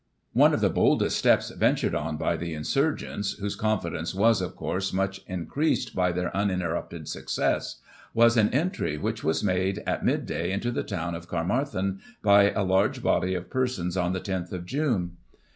[0.33, 4.91] One of the boldest steps ventured on by the insurgents, whose confidence was, of course,
[4.91, 7.75] much increased by their uninterrupted success,
[8.15, 12.49] was an entry, which was made, at mid day, into the town of Caermarthen, by
[12.49, 15.17] a large body of persons on the lOth of June.